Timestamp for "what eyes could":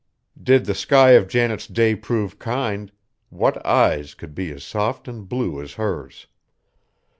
3.29-4.33